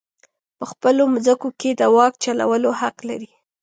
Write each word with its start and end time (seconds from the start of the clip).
په 0.57 0.63
خپلو 0.71 1.03
مځکو 1.13 1.47
کې 1.59 1.69
د 1.79 1.81
واک 1.95 2.13
چلولو 2.23 2.69
حق 2.81 2.97
لري. 3.09 3.31